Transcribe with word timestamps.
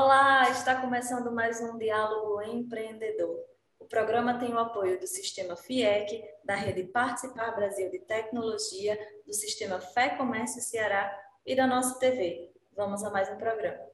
Olá, 0.00 0.48
está 0.50 0.80
começando 0.80 1.32
mais 1.32 1.60
um 1.60 1.76
Diálogo 1.76 2.40
Empreendedor. 2.40 3.36
O 3.80 3.84
programa 3.84 4.38
tem 4.38 4.54
o 4.54 4.58
apoio 4.58 4.96
do 5.00 5.08
Sistema 5.08 5.56
FIEC, 5.56 6.22
da 6.44 6.54
Rede 6.54 6.84
Participar 6.84 7.50
Brasil 7.50 7.90
de 7.90 7.98
Tecnologia, 7.98 8.96
do 9.26 9.34
Sistema 9.34 9.80
Fé 9.80 10.10
Comércio 10.10 10.62
Ceará 10.62 11.12
e 11.44 11.56
da 11.56 11.66
nossa 11.66 11.98
TV. 11.98 12.52
Vamos 12.76 13.02
a 13.02 13.10
mais 13.10 13.28
um 13.28 13.36
programa. 13.38 13.88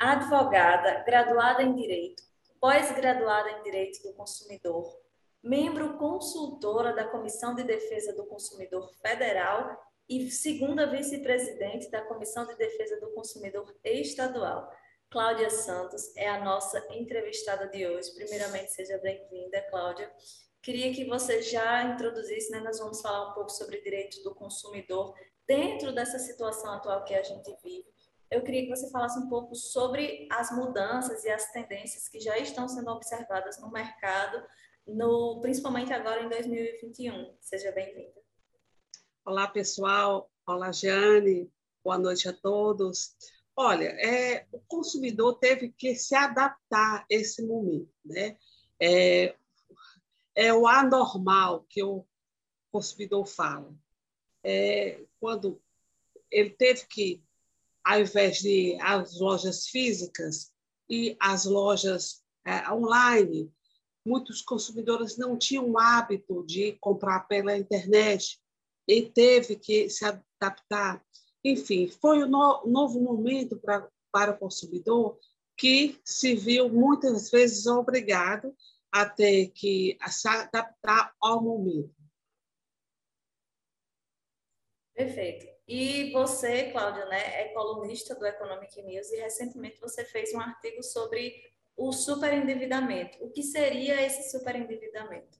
Advogada, 0.00 1.04
graduada 1.04 1.62
em 1.62 1.74
Direito, 1.74 2.27
pós-graduada 2.60 3.50
em 3.50 3.62
Direito 3.62 4.02
do 4.02 4.12
Consumidor, 4.14 5.00
membro 5.42 5.96
consultora 5.96 6.92
da 6.92 7.06
Comissão 7.06 7.54
de 7.54 7.62
Defesa 7.62 8.12
do 8.14 8.26
Consumidor 8.26 8.92
Federal 9.00 9.76
e 10.08 10.30
segunda 10.30 10.86
vice-presidente 10.86 11.90
da 11.90 12.02
Comissão 12.02 12.46
de 12.46 12.56
Defesa 12.56 12.98
do 13.00 13.10
Consumidor 13.10 13.74
Estadual. 13.84 14.70
Cláudia 15.10 15.50
Santos 15.50 16.14
é 16.16 16.28
a 16.28 16.44
nossa 16.44 16.84
entrevistada 16.90 17.66
de 17.68 17.86
hoje. 17.86 18.14
Primeiramente, 18.14 18.72
seja 18.72 18.98
bem-vinda, 18.98 19.62
Cláudia. 19.70 20.10
Queria 20.60 20.92
que 20.92 21.04
você 21.04 21.40
já 21.40 21.82
introduzisse, 21.84 22.50
né? 22.50 22.60
Nós 22.60 22.78
vamos 22.78 23.00
falar 23.00 23.30
um 23.30 23.34
pouco 23.34 23.50
sobre 23.50 23.80
direitos 23.80 24.22
do 24.22 24.34
consumidor 24.34 25.14
dentro 25.46 25.92
dessa 25.92 26.18
situação 26.18 26.72
atual 26.72 27.04
que 27.04 27.14
a 27.14 27.22
gente 27.22 27.56
vive 27.62 27.86
eu 28.30 28.42
queria 28.42 28.64
que 28.64 28.76
você 28.76 28.90
falasse 28.90 29.18
um 29.18 29.28
pouco 29.28 29.54
sobre 29.54 30.28
as 30.30 30.50
mudanças 30.50 31.24
e 31.24 31.30
as 31.30 31.50
tendências 31.50 32.08
que 32.08 32.20
já 32.20 32.38
estão 32.38 32.68
sendo 32.68 32.90
observadas 32.90 33.58
no 33.60 33.70
mercado, 33.70 34.42
no, 34.86 35.40
principalmente 35.40 35.92
agora 35.92 36.22
em 36.22 36.28
2021. 36.28 37.34
Seja 37.40 37.72
bem-vinda. 37.72 38.20
Olá, 39.24 39.48
pessoal. 39.48 40.30
Olá, 40.46 40.72
Jane. 40.72 41.50
Boa 41.82 41.98
noite 41.98 42.28
a 42.28 42.32
todos. 42.32 43.16
Olha, 43.56 43.88
é, 43.98 44.46
o 44.52 44.60
consumidor 44.60 45.38
teve 45.38 45.70
que 45.70 45.94
se 45.94 46.14
adaptar 46.14 47.00
a 47.00 47.06
esse 47.08 47.42
momento, 47.44 47.90
né? 48.04 48.36
É, 48.80 49.34
é 50.34 50.52
o 50.52 50.66
anormal 50.68 51.66
que 51.68 51.82
o 51.82 52.06
consumidor 52.70 53.26
fala. 53.26 53.74
É, 54.44 55.02
quando 55.18 55.60
ele 56.30 56.50
teve 56.50 56.86
que 56.86 57.22
ao 57.88 58.00
invés 58.00 58.40
de 58.40 58.76
as 58.82 59.18
lojas 59.18 59.66
físicas 59.66 60.52
e 60.90 61.16
as 61.18 61.46
lojas 61.46 62.22
é, 62.44 62.70
online, 62.70 63.50
muitos 64.04 64.42
consumidores 64.42 65.16
não 65.16 65.38
tinham 65.38 65.70
o 65.70 65.78
hábito 65.78 66.44
de 66.44 66.72
comprar 66.80 67.20
pela 67.20 67.56
internet 67.56 68.38
e 68.86 69.08
teve 69.08 69.56
que 69.56 69.88
se 69.88 70.04
adaptar. 70.04 71.02
Enfim, 71.42 71.88
foi 71.88 72.24
um 72.24 72.28
no, 72.28 72.62
novo 72.66 73.00
momento 73.00 73.56
pra, 73.56 73.88
para 74.12 74.32
o 74.32 74.38
consumidor 74.38 75.18
que 75.56 75.98
se 76.04 76.34
viu 76.34 76.68
muitas 76.68 77.30
vezes 77.30 77.66
obrigado 77.66 78.54
a 78.92 79.08
ter 79.08 79.48
que 79.52 79.96
se 80.08 80.28
adaptar 80.28 81.14
ao 81.22 81.42
momento. 81.42 81.94
Perfeito. 84.94 85.57
E 85.68 86.10
você, 86.12 86.70
Cláudia, 86.70 87.04
né, 87.06 87.42
é 87.42 87.48
colunista 87.52 88.14
do 88.14 88.24
Economic 88.24 88.80
News 88.80 89.12
e 89.12 89.16
recentemente 89.16 89.78
você 89.78 90.02
fez 90.02 90.32
um 90.32 90.40
artigo 90.40 90.82
sobre 90.82 91.34
o 91.76 91.92
superendividamento. 91.92 93.22
O 93.22 93.28
que 93.28 93.42
seria 93.42 94.00
esse 94.00 94.30
superendividamento? 94.30 95.38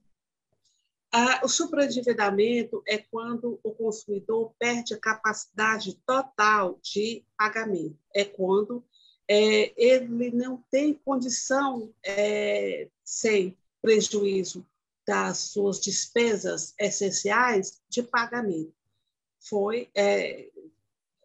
Ah, 1.10 1.40
o 1.42 1.48
superendividamento 1.48 2.82
é 2.86 2.98
quando 2.98 3.58
o 3.62 3.72
consumidor 3.72 4.52
perde 4.58 4.92
a 4.92 5.00
capacidade 5.00 5.94
total 6.06 6.78
de 6.82 7.24
pagamento. 7.34 7.96
É 8.14 8.26
quando 8.26 8.84
é, 9.26 9.72
ele 9.82 10.30
não 10.30 10.62
tem 10.70 10.92
condição, 10.92 11.90
é, 12.04 12.88
sem 13.02 13.56
prejuízo 13.80 14.66
das 15.06 15.38
suas 15.38 15.80
despesas 15.80 16.74
essenciais, 16.78 17.80
de 17.88 18.02
pagamento 18.02 18.77
foi 19.40 19.90
é, 19.94 20.50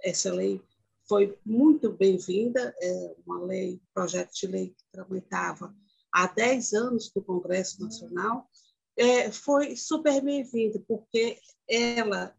essa 0.02 0.34
lei 0.34 0.62
foi 1.08 1.38
muito 1.46 1.92
bem-vinda, 1.92 2.74
é 2.80 3.16
uma 3.26 3.44
lei, 3.44 3.82
projeto 3.94 4.34
de 4.34 4.48
lei 4.48 4.70
que 4.70 4.84
tramitava 4.92 5.76
há 6.12 6.28
10 6.28 6.74
anos 6.74 7.12
do 7.12 7.22
Congresso 7.22 7.82
Nacional, 7.84 8.50
é, 8.96 9.32
foi 9.32 9.76
super 9.76 10.22
bem-vinda, 10.22 10.80
porque 10.88 11.40
ela 11.68 12.36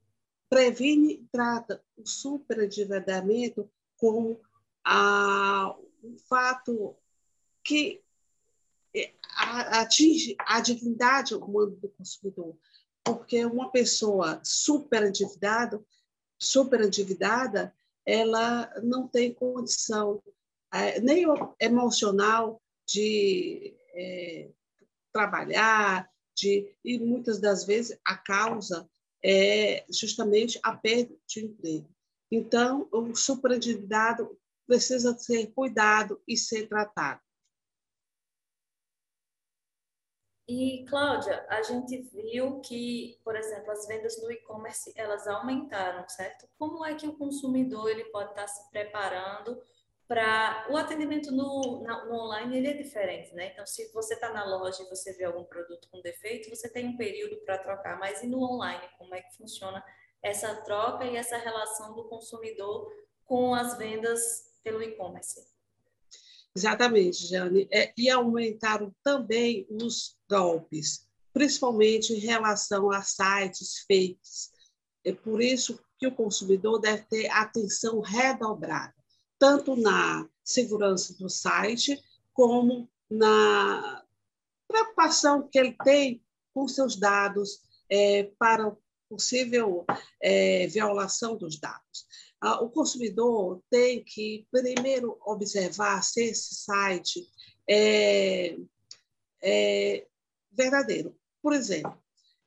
previne 0.49 1.15
e 1.15 1.29
trata 1.31 1.83
o 1.97 2.07
superendividamento 2.07 3.69
como 3.97 4.41
a, 4.85 5.77
um 6.03 6.17
fato 6.29 6.97
que 7.63 8.03
é, 8.95 9.13
atinge 9.37 10.37
a 10.39 10.61
dignidade 10.61 11.35
humana 11.35 11.75
do 11.77 11.89
consumidor 11.89 12.57
porque 13.05 13.45
uma 13.45 13.71
pessoa 13.71 14.41
super 14.43 15.05
endividada, 15.05 15.85
super 16.39 16.81
endividada, 16.81 17.75
ela 18.07 18.73
não 18.83 19.07
tem 19.07 19.33
condição 19.33 20.23
é, 20.73 21.01
nem 21.01 21.25
emocional 21.61 22.61
de 22.89 23.75
é, 23.95 24.49
trabalhar, 25.13 26.11
de, 26.37 26.75
e 26.85 26.99
muitas 26.99 27.41
das 27.41 27.65
vezes 27.65 27.99
a 28.05 28.17
causa 28.17 28.89
é 29.25 29.85
justamente 29.89 30.59
a 30.63 30.77
perda 30.77 31.15
de 31.27 31.45
emprego. 31.45 31.89
Então, 32.31 32.89
o 32.91 33.15
superendividado 33.15 34.37
precisa 34.67 35.17
ser 35.17 35.53
cuidado 35.53 36.21
e 36.27 36.37
ser 36.37 36.69
tratado. 36.69 37.21
E, 40.47 40.85
Cláudia, 40.91 41.45
a 41.49 41.63
gente 41.63 42.03
viu 42.13 42.61
que, 42.61 43.19
por 43.25 43.35
exemplo, 43.35 43.71
as 43.71 43.87
vendas 43.87 44.21
no 44.21 44.31
e-commerce, 44.31 44.93
elas 44.95 45.27
aumentaram, 45.27 46.07
certo? 46.07 46.47
Como 46.59 46.85
é 46.85 46.95
que 46.95 47.07
o 47.07 47.17
consumidor 47.17 47.89
ele 47.89 48.05
pode 48.07 48.31
estar 48.31 48.47
se 48.47 48.71
preparando 48.71 49.59
para... 50.07 50.67
O 50.71 50.77
atendimento 50.77 51.33
no, 51.33 51.83
no 51.83 52.15
online, 52.15 52.59
ele 52.59 52.69
é 52.69 52.75
diferente, 52.75 53.35
né? 53.35 53.53
Então, 53.53 53.67
se 53.67 53.91
você 53.93 54.15
está 54.15 54.31
na 54.35 54.45
loja 54.45 54.83
e 54.83 54.89
você 54.91 55.15
vê 55.15 55.25
algum 55.25 55.45
produto 55.45 55.89
com 55.91 56.03
defeito, 56.03 56.51
você 56.51 56.69
tem 56.69 56.89
um 56.89 56.97
período 56.97 57.39
para 57.47 57.57
trocar, 57.57 57.99
mas 57.99 58.23
e 58.23 58.27
no 58.27 58.43
online, 58.43 58.87
como 58.99 59.15
é 59.15 59.23
que 59.23 59.35
funciona 59.37 59.83
essa 60.23 60.55
troca 60.57 61.07
e 61.07 61.17
essa 61.17 61.39
relação 61.39 61.95
do 61.95 62.05
consumidor 62.05 62.91
com 63.25 63.55
as 63.55 63.79
vendas 63.79 64.55
pelo 64.63 64.83
e-commerce? 64.83 65.55
Exatamente, 66.57 67.27
Jane. 67.27 67.69
É, 67.73 67.93
e 67.99 68.09
aumentaram 68.09 68.95
também 69.03 69.67
os 69.69 70.17
golpes, 70.35 71.07
principalmente 71.33 72.13
em 72.13 72.19
relação 72.19 72.91
a 72.91 73.03
sites 73.03 73.85
fakes. 73.87 74.51
É 75.05 75.13
por 75.13 75.41
isso 75.41 75.79
que 75.99 76.07
o 76.07 76.15
consumidor 76.15 76.81
deve 76.81 77.03
ter 77.05 77.29
atenção 77.29 78.01
redobrada, 78.01 78.95
tanto 79.39 79.77
na 79.77 80.29
segurança 80.43 81.15
do 81.15 81.29
site, 81.29 81.97
como 82.33 82.91
na 83.09 84.03
preocupação 84.67 85.49
que 85.49 85.59
ele 85.59 85.77
tem 85.85 86.25
com 86.53 86.67
seus 86.67 86.97
dados 86.97 87.61
é, 87.89 88.25
para 88.39 88.77
possível 89.09 89.85
é, 90.21 90.67
violação 90.67 91.37
dos 91.37 91.61
dados. 91.61 92.07
Ah, 92.41 92.61
o 92.61 92.71
consumidor 92.71 93.63
tem 93.71 94.03
que 94.03 94.47
primeiro 94.51 95.17
observar 95.25 96.03
se 96.03 96.25
esse 96.25 96.55
site 96.57 97.25
é, 97.69 98.57
é 99.43 100.07
verdadeiro. 100.57 101.17
Por 101.43 101.53
exemplo, 101.53 101.97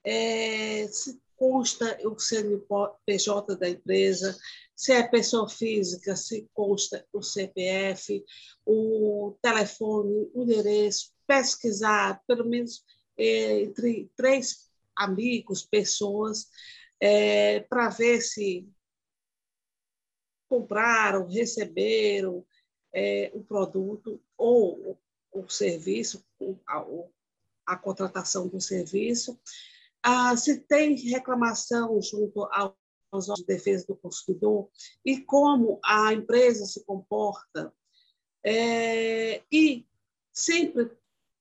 é, 0.04 0.88
se 0.88 1.20
consta 1.36 1.98
o 2.08 2.18
CNPJ 2.18 3.56
da 3.56 3.70
empresa, 3.70 4.38
se 4.76 4.92
é 4.92 5.08
pessoa 5.08 5.48
física, 5.48 6.16
se 6.16 6.50
consta 6.54 7.06
o 7.14 7.22
CPF, 7.22 8.24
o 8.66 9.38
telefone, 9.42 10.30
o 10.34 10.44
endereço, 10.44 11.12
pesquisar 11.28 12.22
pelo 12.28 12.46
menos 12.46 12.84
é, 13.18 13.62
entre 13.62 14.10
três 14.16 14.68
amigos, 14.96 15.64
pessoas, 15.64 16.48
é, 17.00 17.60
para 17.62 17.90
ver 17.90 18.22
se 18.22 18.68
compraram, 20.50 21.28
receberam 21.28 22.46
é, 22.94 23.32
o 23.34 23.44
produto 23.44 24.22
ou 24.38 24.98
o, 25.32 25.50
serviço, 25.50 26.26
a, 26.66 26.86
a, 27.68 27.76
contratação 27.76 28.48
do 28.48 28.60
serviço. 28.62 29.40
Ah, 30.02 30.36
se 30.38 30.60
tem 30.60 30.96
reclamação 30.96 32.02
junto 32.02 32.44
aos 32.46 32.74
órgãos 33.12 33.40
de 33.40 33.46
defesa 33.46 33.86
do 33.88 33.96
consumidor 33.96 34.70
e 35.04 35.20
como 35.22 35.80
a 35.84 36.14
empresa 36.14 36.66
se 36.66 36.84
comporta. 36.86 37.74
É, 38.44 39.44
e 39.52 39.86
sempre 40.32 40.92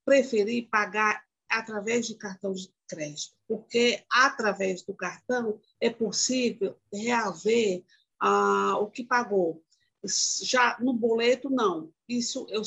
preferir 0.05 0.69
pagar 0.69 1.25
através 1.49 2.07
de 2.07 2.15
cartão 2.17 2.53
de 2.53 2.73
crédito, 2.89 3.35
porque 3.47 4.05
através 4.11 4.83
do 4.83 4.95
cartão 4.95 5.61
é 5.81 5.91
possível 5.91 6.77
reaver 6.93 7.85
ah, 8.19 8.79
o 8.79 8.91
que 8.91 9.05
pagou. 9.05 9.63
Já 10.43 10.77
no 10.81 10.93
boleto, 10.93 11.51
não. 11.51 11.93
Isso 12.09 12.47
eu 12.49 12.63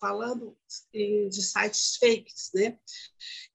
falando 0.00 0.56
de 0.82 1.42
sites 1.42 1.96
fakes, 1.96 2.50
né? 2.54 2.78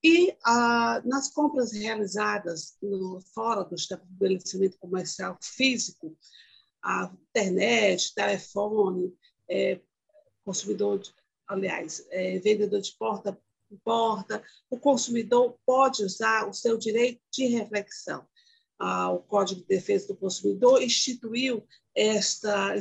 E 0.04 0.36
ah, 0.46 1.02
nas 1.06 1.32
compras 1.32 1.72
realizadas 1.72 2.78
no, 2.82 3.20
fora 3.34 3.64
do 3.64 3.76
estabelecimento 3.76 4.78
comercial 4.78 5.38
físico, 5.42 6.18
a 6.84 7.12
internet, 7.30 8.14
telefone, 8.14 9.14
é, 9.50 9.80
consumidor, 10.44 11.00
de, 11.00 11.14
aliás, 11.48 12.06
é, 12.10 12.40
vendedor 12.40 12.80
de 12.80 12.96
porta 12.98 13.38
em 13.70 13.78
porta, 13.78 14.42
o 14.70 14.80
consumidor 14.80 15.58
pode 15.66 16.04
usar 16.04 16.48
o 16.48 16.54
seu 16.54 16.78
direito 16.78 17.22
de 17.32 17.48
reflexão. 17.48 18.26
Ah, 18.80 19.12
o 19.12 19.20
Código 19.20 19.62
de 19.62 19.68
Defesa 19.68 20.08
do 20.08 20.16
Consumidor 20.16 20.82
instituiu 20.82 21.68
esta, 21.96 22.76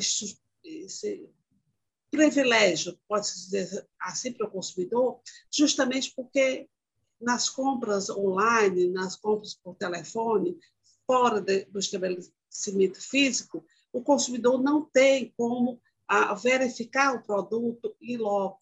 privilégio, 2.11 2.99
pode-se 3.08 3.50
dizer 3.50 3.87
assim, 4.00 4.32
para 4.32 4.47
o 4.47 4.50
consumidor, 4.50 5.20
justamente 5.50 6.12
porque 6.14 6.69
nas 7.20 7.49
compras 7.49 8.11
online, 8.11 8.88
nas 8.88 9.17
compras 9.17 9.55
por 9.55 9.75
telefone, 9.75 10.58
fora 11.06 11.41
de, 11.41 11.64
do 11.67 11.79
estabelecimento 11.79 13.00
físico, 13.00 13.64
o 13.93 14.03
consumidor 14.03 14.62
não 14.62 14.85
tem 14.85 15.32
como 15.37 15.81
ah, 16.06 16.35
verificar 16.35 17.14
o 17.14 17.23
produto 17.23 17.97
e 18.00 18.17
logo. 18.17 18.61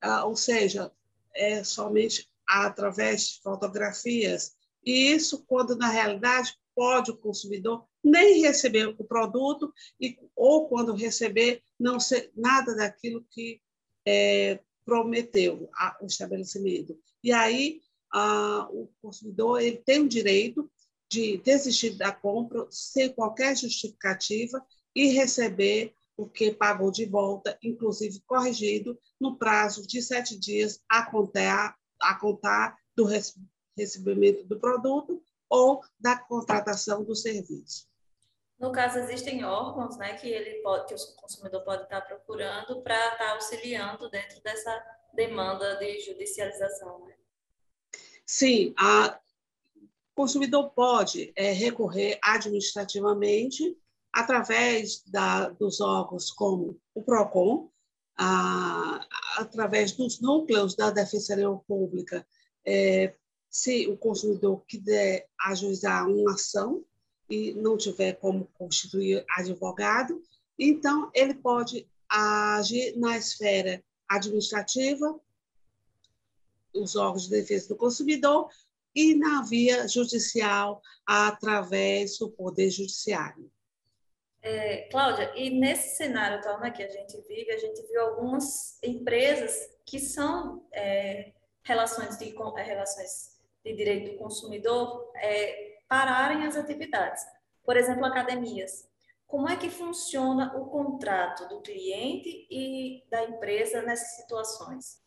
Ah, 0.00 0.24
ou 0.24 0.36
seja, 0.36 0.90
é 1.34 1.62
somente 1.62 2.30
através 2.46 3.28
de 3.28 3.40
fotografias. 3.42 4.56
E 4.84 5.12
isso, 5.12 5.44
quando 5.46 5.76
na 5.76 5.88
realidade 5.88 6.56
pode 6.74 7.10
o 7.10 7.16
consumidor 7.16 7.86
nem 8.02 8.40
receber 8.42 8.86
o 8.86 9.04
produto 9.04 9.72
e 10.00 10.18
ou 10.34 10.68
quando 10.68 10.94
receber 10.94 11.62
não 11.78 12.00
ser 12.00 12.30
nada 12.36 12.74
daquilo 12.74 13.24
que 13.30 13.60
é, 14.06 14.60
prometeu 14.84 15.68
a, 15.74 15.96
o 16.02 16.06
estabelecimento. 16.06 16.98
E 17.22 17.32
aí 17.32 17.80
a, 18.12 18.68
o 18.70 18.90
consumidor 19.00 19.60
ele 19.60 19.78
tem 19.78 20.00
o 20.00 20.08
direito 20.08 20.70
de 21.10 21.36
desistir 21.38 21.90
da 21.90 22.10
compra 22.10 22.66
sem 22.70 23.12
qualquer 23.12 23.56
justificativa 23.56 24.64
e 24.94 25.08
receber 25.08 25.94
o 26.16 26.28
que 26.28 26.52
pagou 26.52 26.90
de 26.90 27.04
volta, 27.06 27.58
inclusive 27.62 28.20
corrigido, 28.26 28.98
no 29.20 29.36
prazo 29.36 29.86
de 29.86 30.02
sete 30.02 30.38
dias 30.38 30.80
a 30.88 31.10
contar, 31.10 31.76
a 32.00 32.14
contar 32.14 32.76
do 32.94 33.06
recebimento 33.76 34.44
do 34.44 34.58
produto 34.58 35.22
ou 35.48 35.80
da 35.98 36.16
contratação 36.16 37.04
do 37.04 37.14
serviço. 37.14 37.86
No 38.62 38.70
caso, 38.70 39.00
existem 39.00 39.44
órgãos 39.44 39.96
né, 39.96 40.14
que, 40.14 40.28
ele 40.28 40.62
pode, 40.62 40.86
que 40.86 40.94
o 40.94 41.16
consumidor 41.16 41.64
pode 41.64 41.82
estar 41.82 42.00
procurando 42.02 42.80
para 42.80 42.96
estar 43.12 43.32
auxiliando 43.32 44.08
dentro 44.08 44.40
dessa 44.40 44.80
demanda 45.12 45.78
de 45.78 45.98
judicialização. 45.98 47.04
Né? 47.04 47.14
Sim, 48.24 48.72
a, 48.78 49.18
o 49.76 50.14
consumidor 50.14 50.70
pode 50.70 51.32
é, 51.34 51.50
recorrer 51.50 52.20
administrativamente 52.22 53.76
através 54.12 55.02
da, 55.06 55.48
dos 55.48 55.80
órgãos 55.80 56.30
como 56.30 56.80
o 56.94 57.02
PROCON, 57.02 57.68
a, 58.16 59.04
através 59.38 59.90
dos 59.90 60.20
núcleos 60.20 60.76
da 60.76 60.92
Defensoria 60.92 61.50
Pública, 61.66 62.24
é, 62.64 63.12
se 63.50 63.88
o 63.88 63.96
consumidor 63.96 64.64
quiser 64.68 65.26
ajuizar 65.48 66.08
uma 66.08 66.34
ação 66.34 66.84
e 67.32 67.54
não 67.54 67.78
tiver 67.78 68.12
como 68.16 68.46
constituir 68.58 69.24
advogado, 69.38 70.22
então 70.58 71.10
ele 71.14 71.32
pode 71.32 71.88
agir 72.06 72.94
na 72.98 73.16
esfera 73.16 73.82
administrativa, 74.06 75.18
os 76.74 76.94
órgãos 76.94 77.24
de 77.24 77.30
defesa 77.30 77.68
do 77.68 77.76
consumidor, 77.76 78.50
e 78.94 79.14
na 79.14 79.40
via 79.44 79.88
judicial, 79.88 80.82
através 81.06 82.18
do 82.18 82.28
Poder 82.28 82.68
Judiciário. 82.68 83.50
É, 84.42 84.88
Cláudia, 84.90 85.32
e 85.34 85.48
nesse 85.48 85.96
cenário 85.96 86.36
atual 86.36 86.60
né, 86.60 86.70
que 86.70 86.82
a 86.82 86.88
gente 86.88 87.18
vive, 87.26 87.50
a 87.50 87.58
gente 87.58 87.80
viu 87.86 88.02
algumas 88.02 88.78
empresas 88.82 89.70
que 89.86 89.98
são 89.98 90.66
é, 90.70 91.32
relações, 91.62 92.18
de, 92.18 92.28
é, 92.28 92.62
relações 92.62 93.40
de 93.64 93.74
direito 93.74 94.12
do 94.12 94.18
consumidor 94.18 95.10
é, 95.14 95.71
pararem 95.92 96.46
as 96.46 96.56
atividades. 96.56 97.22
Por 97.62 97.76
exemplo, 97.76 98.06
academias. 98.06 98.88
Como 99.26 99.46
é 99.46 99.56
que 99.56 99.68
funciona 99.68 100.56
o 100.56 100.64
contrato 100.70 101.46
do 101.50 101.60
cliente 101.60 102.46
e 102.50 103.04
da 103.10 103.22
empresa 103.24 103.82
nessas 103.82 104.16
situações? 104.16 105.02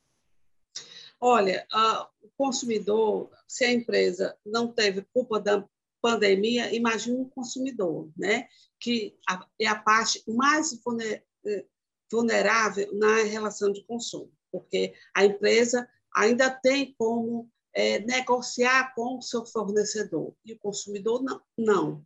Olha, 1.19 1.65
a, 1.73 2.07
o 2.21 2.29
consumidor, 2.37 3.31
se 3.47 3.65
a 3.65 3.73
empresa 3.73 4.37
não 4.45 4.71
teve 4.71 5.01
culpa 5.11 5.39
da 5.39 5.67
pandemia, 5.99 6.71
imagine 6.71 7.19
o 7.19 7.29
consumidor, 7.29 8.11
né? 8.15 8.47
que 8.79 9.17
é 9.59 9.65
a 9.65 9.75
parte 9.75 10.23
mais 10.27 10.71
eh, 11.01 11.65
vulnerável 12.11 12.93
na 12.93 13.23
relação 13.23 13.71
de 13.71 13.83
consumo, 13.85 14.31
porque 14.51 14.93
a 15.15 15.25
empresa 15.25 15.89
ainda 16.15 16.47
tem 16.51 16.93
como 16.95 17.49
é, 17.75 17.99
negociar 17.99 18.93
com 18.95 19.17
o 19.17 19.21
seu 19.21 19.45
fornecedor 19.45 20.33
e 20.45 20.53
o 20.53 20.59
consumidor 20.59 21.21
não. 21.21 21.41
não. 21.57 22.05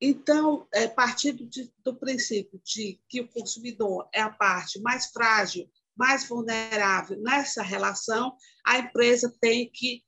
Então, 0.00 0.66
é, 0.72 0.88
partindo 0.88 1.46
de, 1.46 1.72
do 1.84 1.94
princípio 1.94 2.60
de 2.64 2.98
que 3.08 3.20
o 3.20 3.28
consumidor 3.28 4.08
é 4.12 4.20
a 4.20 4.30
parte 4.30 4.80
mais 4.80 5.06
frágil 5.06 5.70
mais 5.96 6.28
vulnerável 6.28 7.18
nessa 7.20 7.62
relação, 7.62 8.36
a 8.64 8.78
empresa 8.78 9.34
tem 9.40 9.70
que 9.70 10.02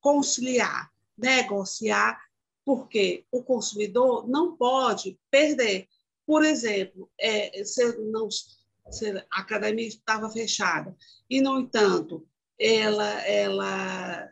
conciliar, 0.00 0.90
negociar, 1.16 2.20
porque 2.64 3.24
o 3.30 3.42
consumidor 3.42 4.28
não 4.28 4.56
pode 4.56 5.18
perder. 5.30 5.88
Por 6.26 6.44
exemplo, 6.44 7.10
é, 7.18 7.62
se, 7.64 7.96
não, 7.98 8.28
se 8.30 9.10
a 9.30 9.40
academia 9.40 9.86
estava 9.86 10.28
fechada 10.30 10.96
e, 11.30 11.40
no 11.40 11.60
entanto, 11.60 12.26
ela, 12.58 13.10
ela, 13.26 14.30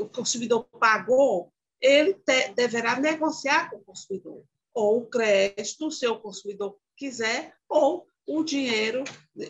o 0.00 0.08
consumidor 0.08 0.64
pagou, 0.78 1.52
ele 1.80 2.14
te, 2.14 2.52
deverá 2.54 2.98
negociar 2.98 3.70
com 3.70 3.76
o 3.76 3.84
consumidor, 3.84 4.44
ou 4.74 4.98
o 4.98 5.06
crédito, 5.06 5.90
se 5.90 6.06
o 6.06 6.20
consumidor 6.20 6.78
quiser, 6.96 7.54
ou 7.68 8.06
o 8.26 8.42
dinheiro, 8.42 9.04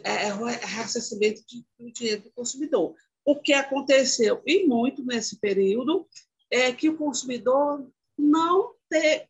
é, 0.05 0.28
é 0.28 0.35
o 0.35 0.45
reassessamento 0.45 1.43
do 1.78 1.93
dinheiro 1.93 2.23
do 2.23 2.31
consumidor. 2.31 2.95
O 3.25 3.37
que 3.37 3.52
aconteceu, 3.52 4.40
e 4.47 4.67
muito 4.67 5.05
nesse 5.05 5.38
período, 5.38 6.09
é 6.50 6.73
que 6.73 6.88
o 6.88 6.97
consumidor 6.97 7.90
não 8.17 8.75
te, 8.88 9.28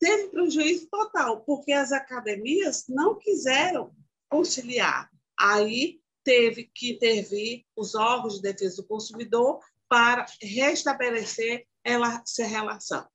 teve 0.00 0.28
prejuízo 0.28 0.88
total, 0.90 1.42
porque 1.42 1.72
as 1.72 1.92
academias 1.92 2.84
não 2.88 3.18
quiseram 3.18 3.94
conciliar. 4.28 5.10
Aí 5.38 6.00
teve 6.24 6.64
que 6.74 6.92
intervir 6.92 7.64
os 7.76 7.94
órgãos 7.94 8.36
de 8.36 8.42
defesa 8.42 8.82
do 8.82 8.88
consumidor 8.88 9.60
para 9.88 10.26
restabelecer 10.40 11.66
essa 11.84 12.44
relação. 12.44 13.06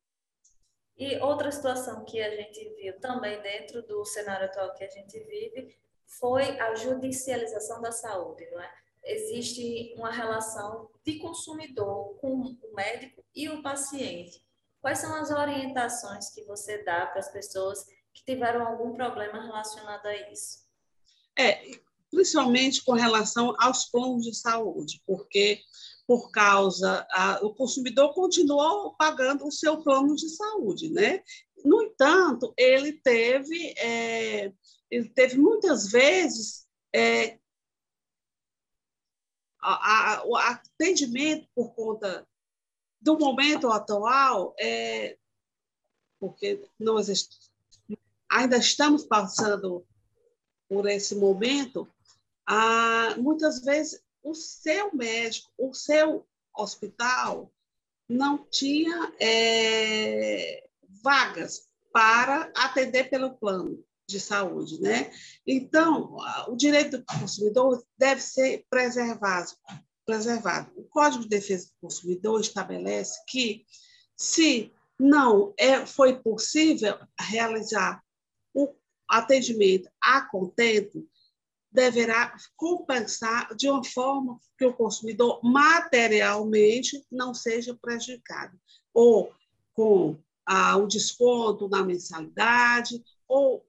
E 0.98 1.18
outra 1.18 1.52
situação 1.52 2.04
que 2.06 2.22
a 2.22 2.36
gente 2.36 2.70
viu 2.76 3.00
também 3.00 3.42
dentro 3.42 3.82
do 3.82 4.06
cenário 4.06 4.46
atual 4.46 4.74
que 4.74 4.84
a 4.84 4.90
gente 4.90 5.18
vive 5.20 5.76
foi 6.06 6.60
a 6.60 6.76
judicialização 6.76 7.82
da 7.82 7.92
saúde, 7.92 8.48
não 8.52 8.62
é? 8.62 8.74
Existe 9.04 9.94
uma 9.96 10.12
relação 10.12 10.90
de 11.06 11.20
consumidor 11.20 12.16
com 12.18 12.34
o 12.42 12.76
médico 12.76 13.24
e 13.34 13.48
o 13.50 13.64
paciente. 13.64 14.46
Quais 14.82 15.00
são 15.00 15.16
as 15.16 15.32
orientações 15.32 16.30
que 16.30 16.44
você 16.44 16.84
dá 16.84 17.06
para 17.08 17.20
as 17.20 17.32
pessoas 17.32 17.86
que 18.14 18.24
tiveram 18.26 18.68
algum 18.68 18.94
problema 18.94 19.42
relacionado 19.42 20.06
a 20.06 20.32
isso? 20.32 20.68
É, 21.38 21.62
principalmente 22.12 22.84
com 22.84 22.94
relação 22.94 23.56
aos 23.60 23.86
planos 23.86 24.26
de 24.26 24.34
saúde, 24.36 25.02
porque 25.06 25.62
por 26.08 26.32
causa 26.32 27.06
a, 27.12 27.40
o 27.46 27.54
consumidor 27.54 28.14
continuou 28.14 28.96
pagando 28.96 29.46
o 29.46 29.52
seu 29.52 29.84
plano 29.84 30.16
de 30.16 30.28
saúde, 30.30 30.90
né? 30.90 31.22
No 31.64 31.84
entanto, 31.84 32.54
ele 32.58 32.94
teve 32.94 33.74
é, 33.78 34.52
ele 34.90 35.10
teve 35.10 35.38
muitas 35.38 35.92
vezes 35.92 36.68
é, 36.94 37.38
a, 39.62 40.14
a, 40.16 40.26
o 40.26 40.36
atendimento 40.36 41.48
por 41.54 41.74
conta 41.76 42.28
do 43.00 43.18
momento 43.18 43.70
atual, 43.70 44.56
é, 44.60 45.18
porque 46.20 46.68
nós 46.80 47.08
ainda 48.30 48.58
estamos 48.58 49.04
passando 49.04 49.86
por 50.68 50.88
esse 50.88 51.16
momento, 51.16 51.88
ah, 52.52 53.14
muitas 53.18 53.64
vezes 53.64 54.02
o 54.24 54.34
seu 54.34 54.92
médico, 54.92 55.52
o 55.56 55.72
seu 55.72 56.28
hospital 56.58 57.54
não 58.10 58.44
tinha 58.50 59.14
é, 59.22 60.68
vagas 61.04 61.70
para 61.94 62.52
atender 62.58 63.08
pelo 63.12 63.38
plano 63.38 63.86
de 64.08 64.20
saúde, 64.20 64.82
né? 64.82 65.12
Então, 65.46 66.18
o 66.48 66.56
direito 66.56 66.98
do 66.98 67.06
consumidor 67.06 67.86
deve 67.96 68.20
ser 68.20 68.66
preservado. 68.68 69.52
preservado. 70.04 70.72
O 70.76 70.86
Código 70.86 71.24
de 71.24 71.30
Defesa 71.30 71.68
do 71.68 71.88
Consumidor 71.88 72.42
estabelece 72.42 73.24
que, 73.28 73.64
se 74.18 74.74
não 75.00 75.54
é, 75.56 75.86
foi 75.86 76.20
possível 76.20 76.98
realizar 77.20 78.04
o 78.56 78.74
atendimento 79.08 79.88
a 80.02 80.22
contento, 80.22 81.08
deverá 81.72 82.36
compensar 82.56 83.56
de 83.56 83.70
uma 83.70 83.84
forma 83.84 84.40
que 84.58 84.66
o 84.66 84.74
consumidor 84.74 85.40
materialmente 85.44 87.06
não 87.12 87.34
seja 87.34 87.78
prejudicado, 87.80 88.60
ou 88.94 89.34
com 89.74 90.18
ah, 90.46 90.78
um 90.78 90.88
desconto 90.88 91.70
na 91.70 91.84
mensalidade, 91.84 93.04
ou 93.28 93.66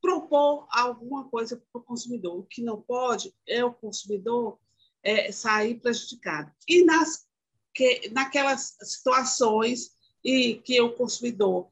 propor 0.00 0.66
alguma 0.70 1.24
coisa 1.30 1.56
para 1.56 1.80
o 1.80 1.84
consumidor. 1.84 2.38
O 2.38 2.42
que 2.42 2.62
não 2.62 2.80
pode 2.82 3.34
é 3.48 3.64
o 3.64 3.72
consumidor 3.72 4.58
é, 5.02 5.32
sair 5.32 5.80
prejudicado. 5.80 6.52
E 6.68 6.84
nas, 6.84 7.26
que, 7.74 8.10
naquelas 8.10 8.76
situações 8.82 9.92
em 10.22 10.60
que 10.60 10.78
o 10.80 10.94
consumidor 10.94 11.68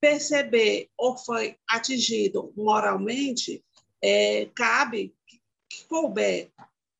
perceber 0.00 0.90
ou 0.96 1.16
foi 1.16 1.56
atingido 1.68 2.52
moralmente, 2.56 3.64
é, 4.06 4.44
cabe 4.54 5.16
que 5.66 5.86
couber 5.86 6.52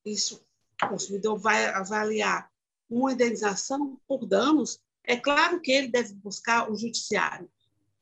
isso, 0.03 0.43
o 0.83 0.89
consumidor 0.89 1.39
vai 1.39 1.67
avaliar 1.67 2.51
uma 2.89 3.13
indenização 3.13 4.01
por 4.09 4.25
danos, 4.25 4.81
é 5.05 5.15
claro 5.15 5.61
que 5.61 5.71
ele 5.71 5.89
deve 5.89 6.15
buscar 6.15 6.71
o 6.71 6.75
judiciário. 6.75 7.51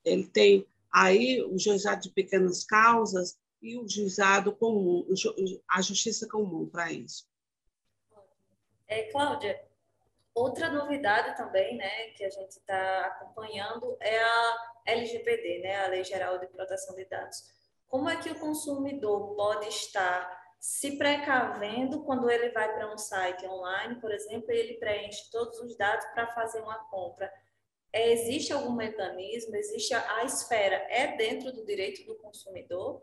Ele 0.04 0.24
tem 0.24 0.64
aí 0.92 1.42
o 1.42 1.58
juizado 1.58 2.02
de 2.02 2.10
pequenas 2.10 2.64
causas 2.64 3.36
e 3.60 3.76
o 3.76 3.88
juizado 3.88 4.54
comum, 4.54 5.04
a 5.68 5.82
justiça 5.82 6.28
comum 6.28 6.68
para 6.68 6.92
isso. 6.92 7.26
É, 8.86 9.10
Cláudia, 9.10 9.60
outra 10.32 10.70
novidade 10.70 11.36
também, 11.36 11.76
né, 11.76 12.10
que 12.10 12.24
a 12.24 12.30
gente 12.30 12.50
está 12.50 13.06
acompanhando 13.06 13.96
é 13.98 14.22
a 14.22 14.74
LGPD, 14.86 15.60
né, 15.60 15.84
a 15.84 15.88
Lei 15.88 16.04
Geral 16.04 16.38
de 16.38 16.46
Proteção 16.46 16.94
de 16.94 17.04
Dados. 17.06 17.51
Como 17.92 18.08
é 18.08 18.16
que 18.16 18.30
o 18.30 18.40
consumidor 18.40 19.34
pode 19.34 19.68
estar 19.68 20.26
se 20.58 20.96
precavendo 20.96 22.02
quando 22.04 22.30
ele 22.30 22.48
vai 22.48 22.72
para 22.72 22.90
um 22.90 22.96
site 22.96 23.44
online, 23.44 24.00
por 24.00 24.10
exemplo, 24.10 24.50
ele 24.50 24.78
preenche 24.78 25.30
todos 25.30 25.58
os 25.60 25.76
dados 25.76 26.06
para 26.06 26.32
fazer 26.32 26.62
uma 26.62 26.78
compra? 26.88 27.30
É, 27.92 28.10
existe 28.10 28.50
algum 28.50 28.72
mecanismo? 28.72 29.54
Existe 29.54 29.92
a, 29.92 30.16
a 30.16 30.24
esfera? 30.24 30.76
É 30.88 31.18
dentro 31.18 31.52
do 31.52 31.66
direito 31.66 32.02
do 32.06 32.16
consumidor? 32.16 33.02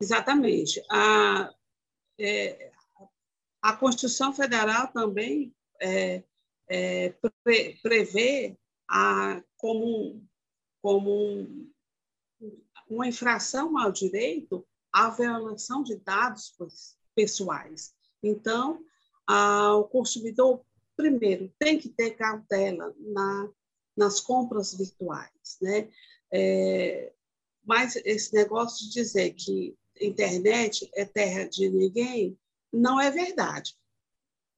Exatamente. 0.00 0.80
A, 0.88 1.52
é, 2.16 2.70
a 3.60 3.76
Constituição 3.76 4.32
Federal 4.32 4.86
também 4.92 5.52
é, 5.82 6.22
é, 6.68 7.12
pre, 7.42 7.80
prevê 7.82 8.56
a, 8.88 9.42
como, 9.56 10.24
como 10.80 11.73
uma 12.94 13.08
infração 13.08 13.78
ao 13.78 13.92
direito 13.92 14.66
a 14.92 15.10
violação 15.10 15.82
de 15.82 15.96
dados 15.96 16.54
pessoais. 17.14 17.92
Então, 18.22 18.80
a, 19.26 19.74
o 19.74 19.84
consumidor, 19.84 20.64
primeiro, 20.96 21.52
tem 21.58 21.78
que 21.78 21.88
ter 21.88 22.12
cautela 22.12 22.94
na 22.98 23.50
nas 23.96 24.20
compras 24.20 24.74
virtuais, 24.74 25.56
né? 25.62 25.88
É, 26.32 27.12
mas 27.64 27.96
esse 28.04 28.34
negócio 28.34 28.84
de 28.86 28.92
dizer 28.92 29.34
que 29.34 29.76
internet 30.00 30.90
é 30.94 31.04
terra 31.04 31.44
de 31.44 31.68
ninguém 31.68 32.36
não 32.72 33.00
é 33.00 33.10
verdade. 33.10 33.76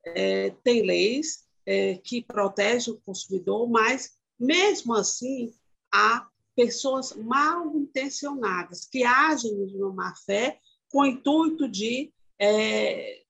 É, 0.04 0.50
tem 0.64 0.82
leis 0.86 1.44
é, 1.66 1.96
que 1.98 2.22
protegem 2.22 2.94
o 2.94 3.00
consumidor, 3.00 3.68
mas 3.68 4.16
mesmo 4.38 4.94
assim 4.94 5.54
há 5.92 6.28
pessoas 6.56 7.14
mal 7.14 7.76
intencionadas 7.76 8.86
que 8.86 9.04
agem 9.04 9.66
de 9.66 9.76
uma 9.76 9.92
má 9.92 10.16
fé 10.16 10.58
com 10.88 11.00
o 11.00 11.06
intuito 11.06 11.68
de 11.68 12.12
é, 12.38 13.22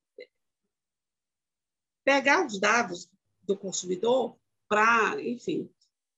pegar 2.05 2.47
os 2.47 2.61
dados 2.61 3.11
do 3.43 3.57
consumidor 3.57 4.39
para, 4.69 5.21
enfim, 5.21 5.69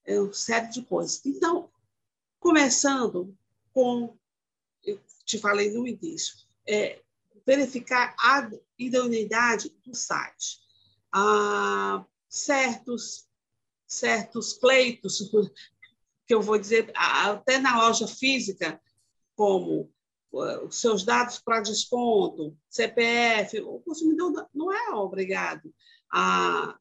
é 0.05 0.19
uma 0.21 0.33
série 0.33 0.69
de 0.69 0.83
coisas. 0.83 1.25
Então, 1.25 1.71
começando 2.39 3.35
com, 3.73 4.15
eu 4.83 5.01
te 5.25 5.39
falei 5.39 5.71
no 5.71 5.87
início, 5.87 6.35
é, 6.67 7.01
verificar 7.45 8.15
a 8.19 8.49
idoneidade 8.77 9.69
do 9.83 9.95
site. 9.95 10.59
Ah, 11.11 12.05
certos, 12.27 13.27
certos 13.87 14.53
pleitos, 14.53 15.31
que 16.29 16.35
eu 16.35 16.43
vou 16.43 16.59
dizer, 16.59 16.91
até 16.93 17.57
na 17.57 17.75
loja 17.87 18.07
física, 18.07 18.79
como 19.35 19.91
uh, 20.31 20.67
os 20.67 20.79
seus 20.79 21.03
dados 21.03 21.39
para 21.39 21.59
desconto, 21.59 22.55
CPF, 22.69 23.59
o 23.61 23.79
consumidor 23.79 24.47
não 24.53 24.71
é 24.71 24.91
obrigado 24.91 25.73
a, 26.13 26.77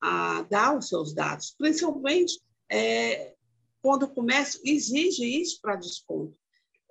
a 0.00 0.42
dar 0.42 0.78
os 0.78 0.88
seus 0.88 1.12
dados, 1.12 1.52
principalmente 1.58 2.40
é, 2.70 3.34
quando 3.82 4.04
o 4.04 4.14
comércio 4.14 4.60
exige 4.64 5.24
isso 5.24 5.60
para 5.60 5.74
desconto. 5.74 6.38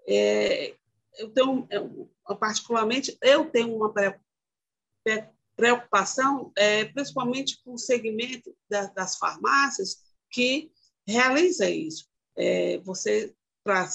É, 0.06 0.76
eu 1.18 1.30
tenho, 1.30 1.66
eu, 1.70 2.12
particularmente, 2.38 3.18
eu 3.22 3.50
tenho 3.50 3.74
uma 3.74 3.94
preocupação, 5.56 6.52
é, 6.58 6.84
principalmente 6.84 7.64
com 7.64 7.76
o 7.76 7.80
segmento 7.80 8.54
da, 8.70 8.88
das 8.88 9.16
farmácias 9.16 10.02
que 10.30 10.70
realiza 11.12 11.70
isso. 11.70 12.08
É, 12.36 12.80
você, 12.80 13.34
para 13.64 13.88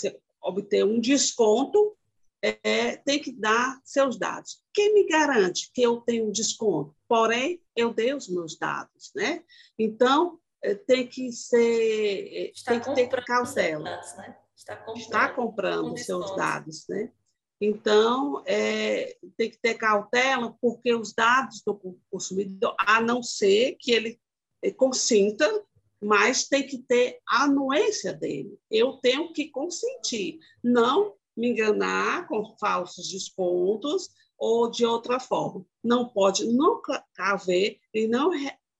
obter 0.42 0.84
um 0.84 1.00
desconto, 1.00 1.96
é, 2.42 2.96
tem 2.96 3.20
que 3.20 3.32
dar 3.32 3.80
seus 3.84 4.18
dados. 4.18 4.62
Quem 4.72 4.94
me 4.94 5.06
garante 5.06 5.70
que 5.72 5.82
eu 5.82 6.00
tenho 6.00 6.28
um 6.28 6.32
desconto? 6.32 6.94
Porém, 7.08 7.60
eu 7.74 7.92
dei 7.92 8.14
os 8.14 8.28
meus 8.28 8.56
dados, 8.58 9.10
né? 9.14 9.42
Então, 9.78 10.38
é, 10.62 10.74
tem 10.74 11.06
que 11.06 11.32
ser, 11.32 12.28
é, 12.32 12.50
Está 12.50 12.72
tem 12.72 12.80
que 12.80 13.08
ter 13.08 13.24
cautela. 13.24 13.84
Dados, 13.84 14.16
né? 14.16 14.36
Está 14.56 14.76
comprando, 14.76 15.04
Está 15.04 15.28
comprando 15.28 15.98
seus 15.98 16.36
dados, 16.36 16.86
né? 16.88 17.12
Então, 17.60 18.42
é, 18.46 19.16
tem 19.36 19.50
que 19.50 19.58
ter 19.58 19.74
cautela, 19.74 20.54
porque 20.60 20.94
os 20.94 21.14
dados 21.14 21.62
do 21.64 21.98
consumidor, 22.10 22.74
a 22.78 23.00
não 23.00 23.22
ser 23.22 23.76
que 23.80 23.92
ele 23.92 24.20
é, 24.62 24.70
consinta, 24.70 25.64
mas 26.02 26.46
tem 26.46 26.66
que 26.66 26.78
ter 26.78 27.20
a 27.28 27.44
anuência 27.44 28.12
dele. 28.12 28.58
Eu 28.70 28.94
tenho 28.98 29.32
que 29.32 29.48
consentir, 29.50 30.38
não 30.62 31.14
me 31.36 31.48
enganar 31.48 32.26
com 32.28 32.56
falsos 32.58 33.08
descontos 33.10 34.10
ou 34.38 34.70
de 34.70 34.84
outra 34.84 35.18
forma. 35.18 35.64
Não 35.82 36.08
pode 36.08 36.46
nunca 36.46 37.04
haver 37.18 37.78
e 37.92 38.06
não 38.06 38.30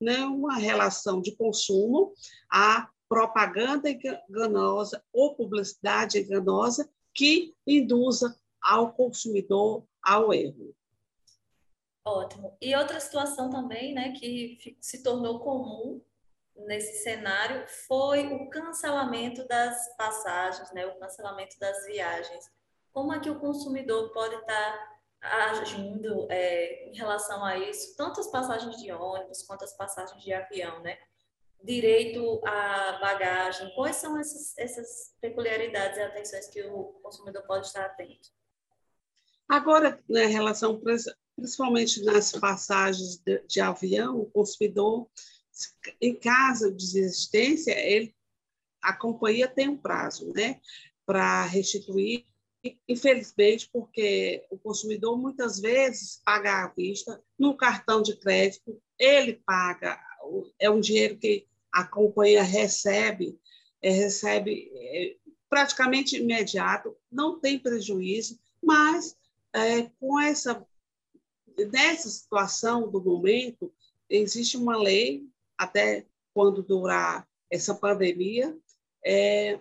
nenhuma 0.00 0.56
relação 0.56 1.20
de 1.20 1.34
consumo 1.36 2.12
a 2.50 2.88
propaganda 3.08 3.88
enganosa 3.90 5.02
ou 5.12 5.34
publicidade 5.34 6.18
enganosa 6.18 6.90
que 7.14 7.54
induza 7.66 8.38
ao 8.60 8.92
consumidor 8.92 9.86
ao 10.02 10.34
erro. 10.34 10.74
Ótimo. 12.04 12.56
E 12.60 12.74
outra 12.76 13.00
situação 13.00 13.48
também, 13.50 13.94
né, 13.94 14.12
que 14.12 14.76
se 14.80 15.02
tornou 15.02 15.40
comum 15.40 16.00
nesse 16.58 17.02
cenário 17.02 17.66
foi 17.86 18.26
o 18.26 18.48
cancelamento 18.48 19.46
das 19.46 19.96
passagens, 19.96 20.70
né, 20.72 20.86
o 20.86 20.98
cancelamento 20.98 21.58
das 21.58 21.86
viagens. 21.86 22.50
Como 22.92 23.12
é 23.12 23.20
que 23.20 23.30
o 23.30 23.38
consumidor 23.38 24.12
pode 24.12 24.34
estar 24.36 24.96
agindo 25.20 26.26
é, 26.30 26.88
em 26.88 26.96
relação 26.96 27.44
a 27.44 27.58
isso, 27.58 27.96
tanto 27.96 28.20
as 28.20 28.30
passagens 28.30 28.76
de 28.76 28.92
ônibus 28.92 29.42
quanto 29.42 29.64
as 29.64 29.76
passagens 29.76 30.22
de 30.22 30.32
avião, 30.32 30.80
né? 30.82 30.98
Direito 31.62 32.40
à 32.46 32.98
bagagem, 33.00 33.74
quais 33.74 33.96
são 33.96 34.18
essas, 34.18 34.56
essas 34.56 35.14
peculiaridades 35.20 35.98
e 35.98 36.02
atenções 36.02 36.48
que 36.48 36.62
o 36.62 36.84
consumidor 37.02 37.42
pode 37.46 37.66
estar 37.66 37.84
atento? 37.84 38.28
Agora, 39.48 40.02
na 40.08 40.20
né, 40.20 40.26
relação, 40.26 40.80
principalmente 41.34 42.02
nas 42.04 42.32
passagens 42.32 43.18
de, 43.18 43.42
de 43.46 43.60
avião, 43.60 44.20
o 44.20 44.30
consumidor, 44.30 45.08
em 46.00 46.14
caso 46.14 46.70
de 46.70 46.92
desistência, 46.92 47.72
ele, 47.72 48.14
a 48.82 48.92
companhia 48.92 49.48
tem 49.48 49.68
um 49.68 49.76
prazo, 49.76 50.32
né, 50.34 50.60
para 51.04 51.44
restituir. 51.44 52.24
Infelizmente, 52.88 53.68
porque 53.72 54.44
o 54.50 54.58
consumidor 54.58 55.16
muitas 55.16 55.60
vezes 55.60 56.20
paga 56.24 56.64
à 56.64 56.68
vista, 56.68 57.22
no 57.38 57.56
cartão 57.56 58.02
de 58.02 58.16
crédito, 58.16 58.80
ele 58.98 59.40
paga, 59.46 60.00
é 60.58 60.68
um 60.68 60.80
dinheiro 60.80 61.16
que 61.16 61.46
a 61.70 61.84
companhia 61.84 62.42
recebe, 62.42 63.38
é, 63.80 63.90
recebe 63.90 64.68
é, 64.74 65.16
praticamente 65.48 66.16
imediato, 66.16 66.96
não 67.10 67.38
tem 67.38 67.58
prejuízo, 67.58 68.38
mas 68.60 69.16
é, 69.52 69.82
com 70.00 70.18
essa 70.20 70.66
nessa 71.72 72.08
situação 72.10 72.90
do 72.90 73.02
momento 73.02 73.72
existe 74.10 74.56
uma 74.56 74.76
lei 74.76 75.26
até 75.56 76.06
quando 76.34 76.62
durar 76.62 77.26
essa 77.50 77.74
pandemia 77.74 78.56
é, 79.04 79.58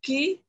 que 0.00 0.44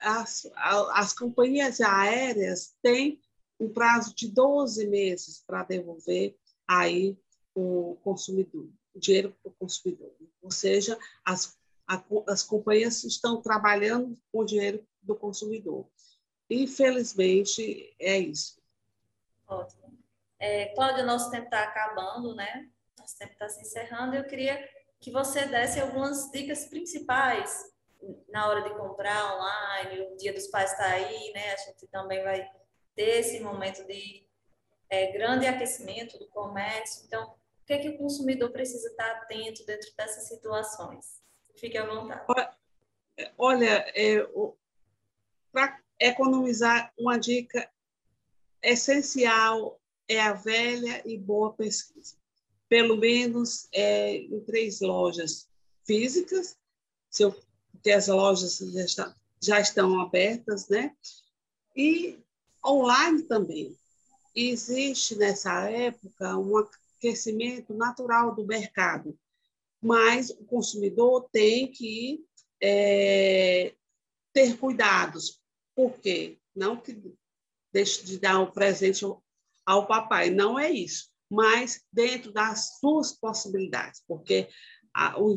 as, 0.00 0.50
as 0.92 1.12
companhias 1.12 1.80
aéreas 1.80 2.74
têm 2.82 3.20
um 3.58 3.68
prazo 3.68 4.14
de 4.14 4.28
12 4.28 4.86
meses 4.88 5.42
para 5.46 5.64
devolver 5.64 6.36
aí 6.66 7.16
o 7.54 7.96
consumidor, 8.02 8.68
o 8.94 8.98
dinheiro 8.98 9.34
para 9.42 9.50
o 9.50 9.54
consumidor. 9.54 10.14
Ou 10.42 10.50
seja, 10.50 10.98
as, 11.24 11.58
a, 11.86 12.02
as 12.28 12.42
companhias 12.42 13.02
estão 13.04 13.40
trabalhando 13.40 14.18
com 14.30 14.40
o 14.40 14.44
dinheiro 14.44 14.86
do 15.02 15.14
consumidor. 15.14 15.86
Infelizmente, 16.50 17.94
é 17.98 18.18
isso. 18.18 18.60
Ótimo. 19.48 19.96
É, 20.38 20.66
Cláudia, 20.74 21.04
nosso 21.04 21.30
tempo 21.30 21.44
está 21.44 21.62
acabando, 21.62 22.34
né? 22.34 22.68
Nosso 23.06 23.18
tempo 23.18 23.34
está 23.34 23.48
se 23.48 23.60
encerrando. 23.60 24.16
Eu 24.16 24.24
queria 24.24 24.68
que 24.98 25.12
você 25.12 25.46
desse 25.46 25.78
algumas 25.78 26.28
dicas 26.32 26.64
principais 26.64 27.72
na 28.28 28.48
hora 28.48 28.62
de 28.62 28.74
comprar 28.74 29.36
online, 29.36 30.12
o 30.12 30.16
Dia 30.16 30.32
dos 30.32 30.48
Pais 30.48 30.72
está 30.72 30.86
aí, 30.86 31.32
né? 31.32 31.52
A 31.52 31.56
gente 31.56 31.86
também 31.86 32.20
vai 32.24 32.50
ter 32.96 33.20
esse 33.20 33.38
momento 33.38 33.86
de 33.86 34.26
é, 34.90 35.12
grande 35.12 35.46
aquecimento 35.46 36.18
do 36.18 36.26
comércio. 36.26 37.04
Então, 37.06 37.28
o 37.28 37.64
que, 37.64 37.74
é 37.74 37.78
que 37.78 37.90
o 37.90 37.98
consumidor 37.98 38.50
precisa 38.50 38.88
estar 38.88 39.08
atento 39.08 39.64
dentro 39.64 39.88
dessas 39.96 40.26
situações? 40.26 41.22
Fique 41.60 41.78
à 41.78 41.86
vontade. 41.86 42.26
Olha, 43.38 43.84
é, 43.94 44.16
para 45.52 45.80
economizar, 46.00 46.92
uma 46.98 47.16
dica 47.16 47.70
essencial 48.60 49.80
é 50.08 50.20
a 50.20 50.32
velha 50.32 51.02
e 51.04 51.16
boa 51.16 51.52
pesquisa. 51.52 52.15
Pelo 52.68 52.96
menos 52.96 53.68
é, 53.72 54.16
em 54.16 54.40
três 54.40 54.80
lojas 54.80 55.48
físicas, 55.84 56.56
se 57.10 57.22
eu 57.22 57.34
porque 57.86 57.90
as 57.90 58.08
lojas 58.08 58.58
já, 58.58 58.84
está, 58.84 59.16
já 59.40 59.60
estão 59.60 60.00
abertas, 60.00 60.68
né? 60.68 60.92
E 61.76 62.18
online 62.64 63.22
também. 63.22 63.78
Existe 64.34 65.14
nessa 65.14 65.70
época 65.70 66.36
um 66.36 66.58
aquecimento 66.58 67.72
natural 67.74 68.34
do 68.34 68.44
mercado, 68.44 69.16
mas 69.80 70.30
o 70.30 70.44
consumidor 70.46 71.28
tem 71.30 71.70
que 71.70 72.24
é, 72.60 73.72
ter 74.32 74.58
cuidados. 74.58 75.40
Por 75.76 75.92
quê? 76.00 76.38
Não 76.56 76.76
que 76.76 77.00
deixe 77.72 78.04
de 78.04 78.18
dar 78.18 78.40
um 78.40 78.50
presente 78.50 79.04
ao 79.64 79.86
papai, 79.86 80.28
não 80.28 80.58
é 80.58 80.70
isso, 80.72 81.08
mas 81.30 81.82
dentro 81.92 82.32
das 82.32 82.78
suas 82.78 83.12
possibilidades, 83.12 84.02
porque 84.06 84.48
a, 84.94 85.20
o 85.20 85.36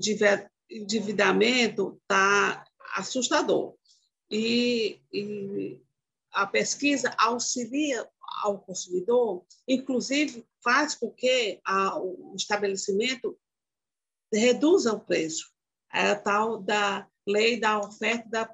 endividamento 0.69 1.99
está 2.01 2.65
assustador. 2.95 3.75
E, 4.29 5.01
e, 5.11 5.81
a 6.31 6.45
pesquisa 6.45 7.13
auxilia 7.17 8.07
ao 8.43 8.59
consumidor, 8.59 9.43
inclusive 9.67 10.45
faz 10.63 10.93
com 10.95 11.11
que 11.11 11.59
a, 11.65 11.97
o 11.99 12.33
estabelecimento 12.35 13.37
reduza 14.31 14.93
o 14.93 14.99
preço, 14.99 15.51
é 15.91 16.11
a 16.11 16.15
tal 16.15 16.61
da 16.61 17.07
lei 17.27 17.59
da 17.59 17.79
oferta 17.79 18.27
e 18.27 18.31
da 18.31 18.49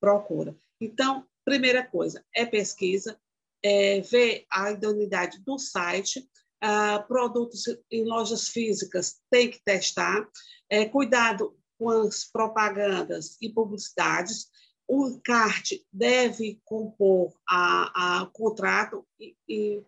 procura. 0.00 0.56
Então, 0.80 1.26
primeira 1.44 1.86
coisa 1.86 2.24
é 2.34 2.44
pesquisa, 2.44 3.20
é 3.62 4.00
ver 4.00 4.46
a 4.50 4.72
idoneidade 4.72 5.38
do 5.40 5.58
site, 5.58 6.28
uh, 6.62 7.06
produtos 7.06 7.64
em 7.90 8.04
lojas 8.04 8.48
físicas 8.48 9.20
tem 9.30 9.50
que 9.50 9.60
testar, 9.64 10.28
é, 10.68 10.84
cuidado 10.86 11.56
com 11.78 11.88
as 11.88 12.24
propagandas 12.24 13.36
e 13.40 13.48
publicidades. 13.48 14.48
O 14.86 15.20
CART 15.20 15.72
deve 15.92 16.60
compor 16.64 17.32
a, 17.48 18.22
a 18.22 18.26
contrato 18.26 19.06
e, 19.18 19.36
e 19.48 19.82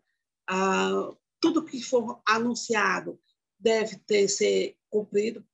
a, 0.49 1.13
tudo 1.41 1.65
que 1.65 1.83
for 1.83 2.21
anunciado 2.27 3.21
deve 3.59 3.97
ter 4.07 4.29
ser 4.29 4.77
cumprido 4.89 5.45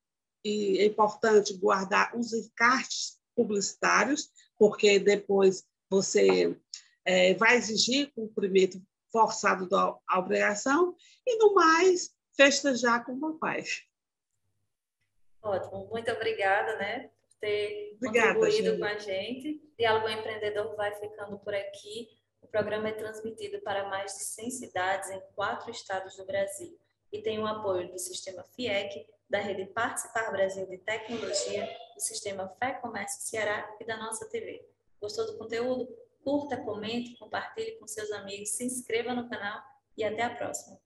e 0.44 0.78
é 0.78 0.87
importante 0.87 1.54
guardar 1.54 2.16
os 2.16 2.33
encartes 2.33 3.18
publicitários, 3.35 4.31
porque 4.59 4.98
depois 4.98 5.64
você 5.90 6.57
é, 7.04 7.35
vai 7.35 7.57
exigir 7.57 8.12
cumprimento 8.14 8.81
forçado 9.10 9.68
da 9.68 9.96
obrigação 10.16 10.94
e, 11.26 11.36
no 11.38 11.54
mais, 11.54 12.14
festejar 12.36 13.04
com 13.04 13.12
o 13.12 13.20
papai. 13.20 13.64
Ótimo, 15.42 15.88
muito 15.90 16.10
obrigada, 16.10 16.76
né, 16.76 17.08
por 17.08 17.38
ter 17.40 17.94
obrigada, 17.96 18.34
contribuído 18.34 18.70
gente. 18.70 18.78
com 18.78 18.84
a 18.84 18.98
gente. 18.98 19.72
Diálogo 19.78 20.08
Empreendedor 20.08 20.76
vai 20.76 20.94
ficando 20.94 21.38
por 21.38 21.54
aqui. 21.54 22.08
O 22.40 22.46
programa 22.46 22.88
é 22.88 22.92
transmitido 22.92 23.60
para 23.60 23.88
mais 23.88 24.12
de 24.14 24.24
100 24.24 24.50
cidades 24.50 25.10
em 25.10 25.20
quatro 25.34 25.70
estados 25.70 26.16
do 26.16 26.24
Brasil 26.24 26.78
e 27.12 27.22
tem 27.22 27.38
o 27.38 27.46
apoio 27.46 27.90
do 27.90 27.98
Sistema 27.98 28.42
FIEC, 28.54 29.06
da 29.28 29.38
Rede 29.38 29.66
Participar 29.66 30.30
Brasil 30.30 30.66
de 30.66 30.78
Tecnologia, 30.78 31.68
do 31.94 32.00
Sistema 32.00 32.48
Fé 32.58 32.72
Comércio 32.72 33.28
Ceará 33.28 33.76
e 33.80 33.84
da 33.84 33.96
nossa 33.96 34.28
TV. 34.28 34.66
Gostou 35.00 35.26
do 35.26 35.38
conteúdo? 35.38 35.88
Curta, 36.28 36.58
comente, 36.58 37.16
compartilhe 37.16 37.78
com 37.78 37.86
seus 37.86 38.12
amigos, 38.12 38.50
se 38.50 38.62
inscreva 38.62 39.14
no 39.14 39.30
canal 39.30 39.62
e 39.96 40.04
até 40.04 40.24
a 40.24 40.36
próxima. 40.36 40.78